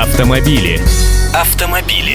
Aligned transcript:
Автомобили. 0.00 0.80
Автомобили. 1.34 2.14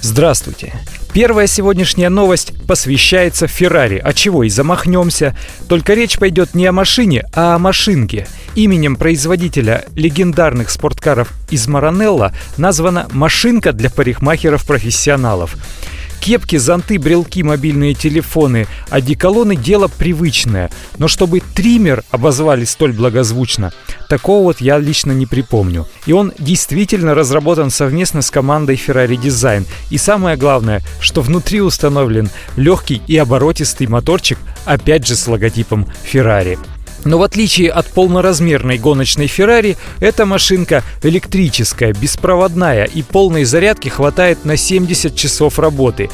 Здравствуйте. 0.00 0.72
Первая 1.12 1.46
сегодняшняя 1.46 2.08
новость 2.08 2.54
посвящается 2.66 3.46
Феррари. 3.46 4.00
А 4.02 4.14
чего 4.14 4.42
и 4.42 4.48
замахнемся. 4.48 5.36
Только 5.68 5.92
речь 5.92 6.16
пойдет 6.16 6.54
не 6.54 6.64
о 6.64 6.72
машине, 6.72 7.26
а 7.34 7.56
о 7.56 7.58
машинке. 7.58 8.26
Именем 8.54 8.96
производителя 8.96 9.84
легендарных 9.94 10.70
спорткаров 10.70 11.30
из 11.50 11.68
Маранелла 11.68 12.32
названа 12.56 13.06
машинка 13.12 13.74
для 13.74 13.90
парикмахеров-профессионалов. 13.90 15.56
Кепки, 16.24 16.56
зонты, 16.56 16.98
брелки, 16.98 17.42
мобильные 17.42 17.92
телефоны, 17.92 18.66
одеколоны– 18.88 19.56
дело 19.64 19.88
привычное. 19.88 20.70
Но 20.96 21.06
чтобы 21.06 21.40
триммер 21.40 22.02
обозвали 22.10 22.64
столь 22.64 22.94
благозвучно, 22.94 23.74
такого 24.08 24.44
вот 24.44 24.62
я 24.62 24.78
лично 24.78 25.12
не 25.12 25.26
припомню. 25.26 25.86
И 26.06 26.12
он 26.12 26.32
действительно 26.38 27.14
разработан 27.14 27.68
совместно 27.68 28.22
с 28.22 28.30
командой 28.30 28.76
Ferrari 28.76 29.20
Design. 29.20 29.66
И 29.90 29.98
самое 29.98 30.38
главное, 30.38 30.80
что 30.98 31.20
внутри 31.20 31.60
установлен 31.60 32.30
легкий 32.56 33.02
и 33.06 33.18
оборотистый 33.18 33.86
моторчик, 33.86 34.38
опять 34.64 35.06
же 35.06 35.16
с 35.16 35.28
логотипом 35.28 35.86
Ferrari. 36.10 36.58
Но 37.04 37.18
в 37.18 37.22
отличие 37.22 37.70
от 37.70 37.86
полноразмерной 37.88 38.78
гоночной 38.78 39.26
Феррари, 39.26 39.76
эта 40.00 40.26
машинка 40.26 40.82
электрическая, 41.02 41.92
беспроводная 41.92 42.84
и 42.84 43.02
полной 43.02 43.44
зарядки 43.44 43.88
хватает 43.88 44.44
на 44.44 44.56
70 44.56 45.14
часов 45.14 45.58
работы. 45.58 46.10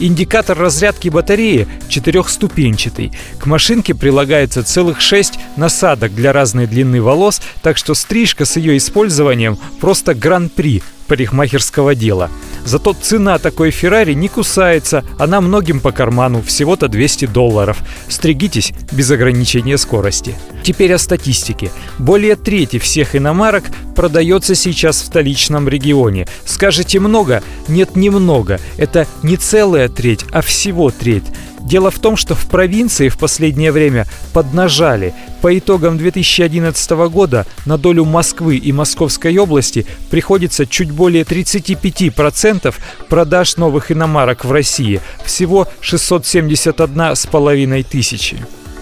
Индикатор 0.00 0.58
разрядки 0.58 1.08
батареи 1.08 1.68
четырехступенчатый. 1.88 3.12
К 3.38 3.46
машинке 3.46 3.94
прилагается 3.94 4.64
целых 4.64 5.00
6 5.00 5.38
насадок 5.56 6.14
для 6.14 6.32
разной 6.32 6.66
длины 6.66 7.00
волос, 7.00 7.40
так 7.62 7.76
что 7.76 7.94
стрижка 7.94 8.44
с 8.44 8.56
ее 8.56 8.76
использованием 8.76 9.56
просто 9.80 10.14
гран-при 10.14 10.82
парикмахерского 11.06 11.94
дела. 11.94 12.30
Зато 12.64 12.94
цена 12.94 13.38
такой 13.38 13.70
Феррари 13.70 14.14
не 14.14 14.28
кусается, 14.28 15.04
она 15.18 15.40
многим 15.40 15.80
по 15.80 15.92
карману, 15.92 16.42
всего-то 16.42 16.88
200 16.88 17.26
долларов. 17.26 17.78
Стригитесь 18.08 18.72
без 18.92 19.10
ограничения 19.10 19.76
скорости. 19.76 20.34
Теперь 20.62 20.94
о 20.94 20.98
статистике. 20.98 21.70
Более 21.98 22.36
трети 22.36 22.78
всех 22.78 23.14
иномарок 23.14 23.64
продается 23.94 24.54
сейчас 24.54 25.02
в 25.02 25.06
столичном 25.06 25.68
регионе. 25.68 26.26
Скажете 26.46 27.00
много? 27.00 27.42
Нет, 27.68 27.96
немного. 27.96 28.58
Это 28.78 29.06
не 29.22 29.36
целая 29.36 29.88
треть, 29.88 30.24
а 30.32 30.40
всего 30.40 30.90
треть. 30.90 31.24
Дело 31.64 31.90
в 31.90 31.98
том, 31.98 32.16
что 32.16 32.34
в 32.34 32.46
провинции 32.46 33.08
в 33.08 33.16
последнее 33.16 33.72
время 33.72 34.06
поднажали. 34.34 35.14
По 35.40 35.58
итогам 35.58 35.96
2011 35.96 36.90
года 37.08 37.46
на 37.64 37.78
долю 37.78 38.04
Москвы 38.04 38.56
и 38.58 38.70
Московской 38.70 39.36
области 39.38 39.86
приходится 40.10 40.66
чуть 40.66 40.90
более 40.90 41.24
35% 41.24 42.74
продаж 43.08 43.56
новых 43.56 43.90
иномарок 43.90 44.44
в 44.44 44.52
России. 44.52 45.00
Всего 45.24 45.66
671 45.80 47.16
с 47.16 47.26
половиной 47.26 47.82
тысячи. 47.82 48.38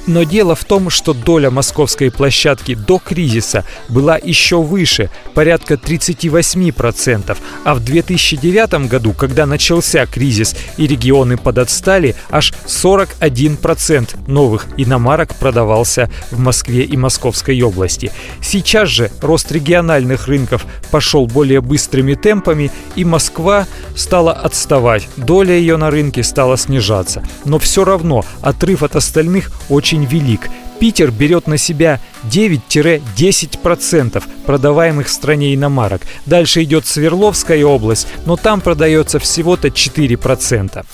Но 0.06 0.24
дело 0.24 0.54
в 0.54 0.64
том, 0.64 0.90
что 0.90 1.12
доля 1.14 1.50
московской 1.50 2.10
площадки 2.10 2.74
до 2.74 2.98
кризиса 2.98 3.64
была 3.88 4.16
еще 4.16 4.60
выше, 4.60 5.10
порядка 5.34 5.74
38%, 5.74 7.36
а 7.64 7.74
в 7.74 7.84
2009 7.84 8.88
году, 8.88 9.12
когда 9.12 9.46
начался 9.46 10.06
кризис 10.06 10.56
и 10.76 10.86
регионы 10.86 11.36
подотстали, 11.36 12.16
аж 12.30 12.52
41% 12.66 14.28
новых 14.28 14.66
иномарок 14.76 15.36
продавался 15.36 16.10
в 16.30 16.38
Москве 16.38 16.82
и 16.82 16.96
Московской 16.96 17.60
области. 17.62 18.10
Сейчас 18.40 18.88
же 18.88 19.10
рост 19.20 19.52
региональных 19.52 20.26
рынков 20.26 20.66
пошел 20.90 21.26
более 21.26 21.60
быстрыми 21.60 22.14
темпами, 22.14 22.72
и 22.96 23.04
Москва 23.04 23.66
стала 23.94 24.32
отставать, 24.32 25.08
доля 25.16 25.54
ее 25.54 25.76
на 25.76 25.90
рынке 25.90 26.24
стала 26.24 26.58
снижаться. 26.58 27.22
Но 27.44 27.58
все 27.58 27.84
равно 27.84 28.24
отрыв 28.40 28.82
от 28.82 28.96
остальных 28.96 29.52
очень 29.68 29.91
очень 29.92 30.04
велик. 30.06 30.48
Питер 30.80 31.10
берет 31.10 31.46
на 31.46 31.58
себя 31.58 32.00
9-10% 32.24 34.22
продаваемых 34.46 35.06
в 35.06 35.12
стране 35.12 35.54
иномарок. 35.54 36.02
Дальше 36.24 36.62
идет 36.62 36.86
Свердловская 36.86 37.62
область, 37.64 38.08
но 38.24 38.36
там 38.36 38.62
продается 38.62 39.18
всего-то 39.18 39.68
4%. 39.68 40.84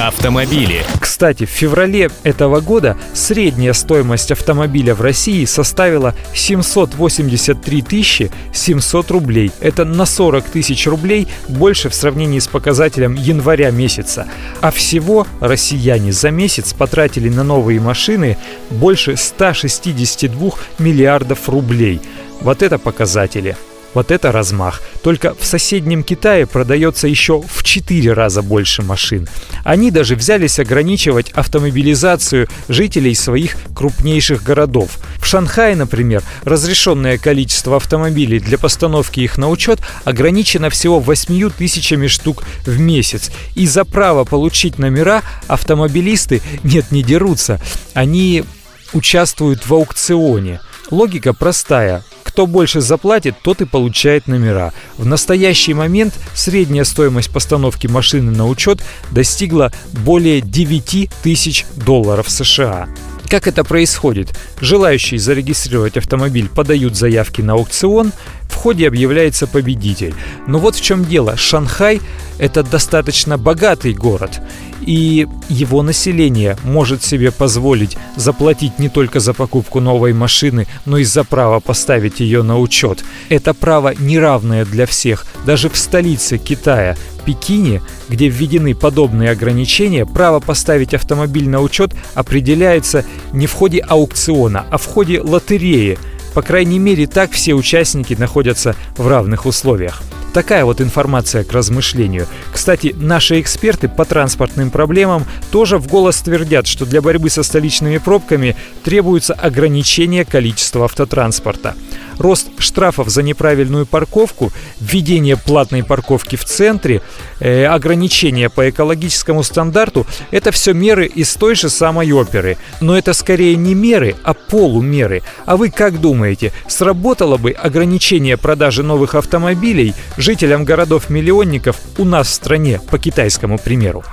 Автомобили. 0.00 0.82
Кстати, 0.98 1.44
в 1.44 1.50
феврале 1.50 2.10
этого 2.22 2.60
года 2.60 2.96
средняя 3.12 3.74
стоимость 3.74 4.32
автомобиля 4.32 4.94
в 4.94 5.02
России 5.02 5.44
составила 5.44 6.14
783 6.34 8.30
700 8.50 9.10
рублей. 9.10 9.52
Это 9.60 9.84
на 9.84 10.06
40 10.06 10.46
тысяч 10.46 10.86
рублей 10.86 11.28
больше 11.48 11.90
в 11.90 11.94
сравнении 11.94 12.38
с 12.38 12.46
показателем 12.46 13.12
января 13.14 13.70
месяца. 13.70 14.26
А 14.62 14.70
всего 14.70 15.26
россияне 15.40 16.12
за 16.12 16.30
месяц 16.30 16.72
потратили 16.72 17.28
на 17.28 17.44
новые 17.44 17.78
машины 17.78 18.38
больше 18.70 19.18
162 19.18 20.52
миллиардов 20.78 21.46
рублей. 21.46 22.00
Вот 22.40 22.62
это 22.62 22.78
показатели. 22.78 23.54
Вот 23.94 24.10
это 24.10 24.30
размах. 24.30 24.82
Только 25.02 25.34
в 25.34 25.44
соседнем 25.44 26.02
Китае 26.02 26.46
продается 26.46 27.08
еще 27.08 27.42
в 27.42 27.62
4 27.64 28.12
раза 28.12 28.42
больше 28.42 28.82
машин. 28.82 29.28
Они 29.64 29.90
даже 29.90 30.14
взялись 30.14 30.58
ограничивать 30.58 31.30
автомобилизацию 31.30 32.48
жителей 32.68 33.14
своих 33.14 33.56
крупнейших 33.74 34.42
городов. 34.42 34.98
В 35.18 35.26
Шанхае, 35.26 35.74
например, 35.74 36.22
разрешенное 36.44 37.18
количество 37.18 37.76
автомобилей 37.76 38.38
для 38.38 38.58
постановки 38.58 39.20
их 39.20 39.38
на 39.38 39.48
учет 39.48 39.80
ограничено 40.04 40.70
всего 40.70 41.00
8 41.00 41.50
тысячами 41.50 42.06
штук 42.06 42.44
в 42.64 42.78
месяц. 42.78 43.30
И 43.54 43.66
за 43.66 43.84
право 43.84 44.24
получить 44.24 44.78
номера 44.78 45.22
автомобилисты, 45.48 46.42
нет, 46.62 46.90
не 46.92 47.02
дерутся, 47.02 47.60
они 47.94 48.44
участвуют 48.92 49.66
в 49.66 49.74
аукционе. 49.74 50.60
Логика 50.90 51.32
простая. 51.32 52.04
Кто 52.30 52.46
больше 52.46 52.80
заплатит, 52.80 53.34
тот 53.42 53.60
и 53.60 53.64
получает 53.64 54.28
номера. 54.28 54.72
В 54.96 55.04
настоящий 55.04 55.74
момент 55.74 56.14
средняя 56.32 56.84
стоимость 56.84 57.32
постановки 57.32 57.88
машины 57.88 58.30
на 58.30 58.46
учет 58.46 58.84
достигла 59.10 59.72
более 60.04 60.40
9 60.40 61.10
тысяч 61.24 61.66
долларов 61.74 62.30
США. 62.30 62.88
Как 63.28 63.48
это 63.48 63.64
происходит? 63.64 64.38
Желающие 64.60 65.18
зарегистрировать 65.18 65.96
автомобиль 65.96 66.48
подают 66.48 66.94
заявки 66.94 67.42
на 67.42 67.54
аукцион, 67.54 68.12
в 68.60 68.62
ходе 68.62 68.86
объявляется 68.86 69.46
победитель. 69.46 70.14
Но 70.46 70.58
вот 70.58 70.74
в 70.76 70.82
чем 70.82 71.02
дело. 71.02 71.34
Шанхай– 71.34 72.02
это 72.38 72.62
достаточно 72.62 73.38
богатый 73.38 73.94
город, 73.94 74.42
и 74.82 75.26
его 75.48 75.82
население 75.82 76.58
может 76.62 77.02
себе 77.02 77.32
позволить 77.32 77.96
заплатить 78.16 78.78
не 78.78 78.90
только 78.90 79.18
за 79.18 79.32
покупку 79.32 79.80
новой 79.80 80.12
машины, 80.12 80.66
но 80.84 80.98
и 80.98 81.04
за 81.04 81.24
право 81.24 81.60
поставить 81.60 82.20
ее 82.20 82.42
на 82.42 82.58
учет. 82.58 83.02
Это 83.30 83.54
право 83.54 83.94
неравное 83.98 84.66
для 84.66 84.84
всех. 84.84 85.24
Даже 85.46 85.70
в 85.70 85.78
столице 85.78 86.36
Китая, 86.36 86.98
Пекине, 87.24 87.80
где 88.10 88.28
введены 88.28 88.74
подобные 88.74 89.30
ограничения, 89.30 90.04
право 90.04 90.38
поставить 90.38 90.92
автомобиль 90.92 91.48
на 91.48 91.60
учет 91.62 91.94
определяется 92.14 93.06
не 93.32 93.46
в 93.46 93.54
ходе 93.54 93.78
аукциона, 93.78 94.66
а 94.70 94.76
в 94.76 94.84
ходе 94.84 95.22
лотереи. 95.22 95.98
По 96.34 96.42
крайней 96.42 96.78
мере, 96.78 97.06
так 97.06 97.32
все 97.32 97.54
участники 97.54 98.14
находятся 98.14 98.74
в 98.96 99.06
равных 99.08 99.46
условиях. 99.46 100.02
Такая 100.32 100.64
вот 100.64 100.80
информация 100.80 101.42
к 101.42 101.52
размышлению. 101.52 102.26
Кстати, 102.52 102.94
наши 102.96 103.40
эксперты 103.40 103.88
по 103.88 104.04
транспортным 104.04 104.70
проблемам 104.70 105.24
тоже 105.50 105.78
в 105.78 105.88
голос 105.88 106.20
твердят, 106.20 106.68
что 106.68 106.86
для 106.86 107.02
борьбы 107.02 107.30
со 107.30 107.42
столичными 107.42 107.98
пробками 107.98 108.54
требуется 108.84 109.34
ограничение 109.34 110.24
количества 110.24 110.84
автотранспорта 110.84 111.74
рост 112.20 112.48
штрафов 112.58 113.08
за 113.08 113.22
неправильную 113.22 113.86
парковку, 113.86 114.52
введение 114.78 115.36
платной 115.36 115.82
парковки 115.82 116.36
в 116.36 116.44
центре, 116.44 117.02
э, 117.40 117.64
ограничения 117.64 118.48
по 118.50 118.68
экологическому 118.68 119.42
стандарту– 119.42 120.06
это 120.30 120.52
все 120.52 120.72
меры 120.72 121.06
из 121.06 121.34
той 121.34 121.54
же 121.54 121.70
самой 121.70 122.12
оперы. 122.12 122.58
Но 122.80 122.96
это 122.96 123.14
скорее 123.14 123.56
не 123.56 123.74
меры, 123.74 124.16
а 124.22 124.34
полумеры. 124.34 125.22
А 125.46 125.56
вы 125.56 125.70
как 125.70 126.00
думаете, 126.00 126.52
сработало 126.68 127.38
бы 127.38 127.52
ограничение 127.52 128.36
продажи 128.36 128.82
новых 128.82 129.14
автомобилей 129.14 129.94
жителям 130.16 130.64
городов-миллионников 130.64 131.76
у 131.98 132.04
нас 132.04 132.28
в 132.28 132.34
стране, 132.34 132.80
по 132.90 132.98
китайскому 132.98 133.58
примеру? 133.58 134.04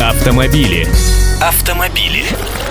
Автомобили. 0.00 0.88
Автомобили. 1.40 2.24